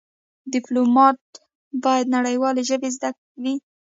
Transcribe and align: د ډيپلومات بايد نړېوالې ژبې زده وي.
د 0.03 0.03
ډيپلومات 0.53 1.19
بايد 1.83 2.05
نړېوالې 2.15 2.61
ژبې 2.69 2.89
زده 2.95 3.09
وي. 3.43 3.55